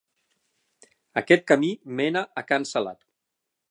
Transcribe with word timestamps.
Aquest 1.23 1.47
camí 1.53 1.71
mena 2.01 2.27
a 2.43 2.47
can 2.53 2.71
Salat. 2.75 3.09